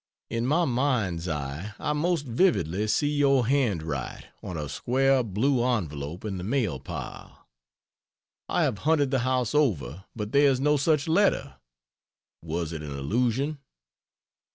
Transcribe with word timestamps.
In 0.31 0.47
my 0.47 0.65
mind's 0.65 1.27
eye 1.27 1.75
I 1.79 1.93
most 1.93 2.25
vividly 2.25 2.87
see 2.87 3.11
your 3.15 3.45
hand 3.45 3.83
write 3.83 4.29
on 4.41 4.57
a 4.57 4.67
square 4.67 5.21
blue 5.21 5.63
envelop 5.63 6.25
in 6.25 6.39
the 6.39 6.43
mailpile. 6.43 7.45
I 8.49 8.63
have 8.63 8.79
hunted 8.79 9.11
the 9.11 9.19
house 9.19 9.53
over, 9.53 10.05
but 10.15 10.31
there 10.31 10.49
is 10.49 10.59
no 10.59 10.75
such 10.75 11.07
letter. 11.07 11.57
Was 12.41 12.73
it 12.73 12.81
an 12.81 12.97
illusion? 12.97 13.59